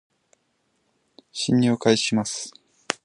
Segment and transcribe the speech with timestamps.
[1.31, 2.51] 進入を開始します